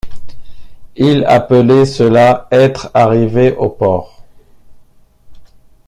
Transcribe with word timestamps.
Il 0.95 1.25
appelait 1.25 1.85
cela: 1.85 2.47
être 2.49 2.89
arrivé 2.95 3.53
au 3.55 3.69
port! 3.69 4.23